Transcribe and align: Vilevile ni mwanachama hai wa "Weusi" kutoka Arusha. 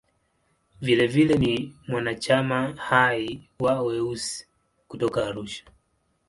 Vilevile 0.81 1.35
ni 1.37 1.75
mwanachama 1.87 2.73
hai 2.77 3.49
wa 3.59 3.81
"Weusi" 3.81 4.45
kutoka 4.87 5.27
Arusha. 5.27 5.63